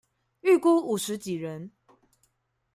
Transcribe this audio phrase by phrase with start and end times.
[0.41, 1.71] 預估五十幾人